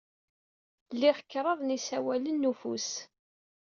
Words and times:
Liɣ 0.99 1.17
kraḍ 1.31 1.59
n 1.63 1.73
yisawalen 1.75 2.35
n 2.45 2.49
ufus. 2.51 2.91